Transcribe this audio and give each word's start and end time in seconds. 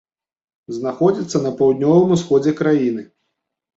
Знаходзіцца 0.77 1.37
на 1.45 1.51
паўднёвым 1.61 2.09
усходзе 2.17 2.51
краіны. 2.61 3.01